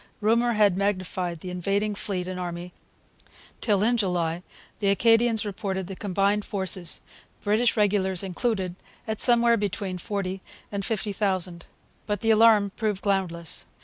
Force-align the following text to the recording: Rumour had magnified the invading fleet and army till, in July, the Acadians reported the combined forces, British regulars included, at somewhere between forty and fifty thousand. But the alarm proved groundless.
Rumour 0.19 0.53
had 0.53 0.75
magnified 0.75 1.41
the 1.41 1.51
invading 1.51 1.93
fleet 1.93 2.27
and 2.27 2.39
army 2.39 2.73
till, 3.61 3.83
in 3.83 3.97
July, 3.97 4.41
the 4.79 4.87
Acadians 4.87 5.45
reported 5.45 5.85
the 5.85 5.95
combined 5.95 6.43
forces, 6.43 7.01
British 7.43 7.77
regulars 7.77 8.23
included, 8.23 8.75
at 9.07 9.19
somewhere 9.19 9.57
between 9.57 9.99
forty 9.99 10.41
and 10.71 10.83
fifty 10.83 11.13
thousand. 11.13 11.67
But 12.07 12.21
the 12.21 12.31
alarm 12.31 12.71
proved 12.75 13.03
groundless. 13.03 13.67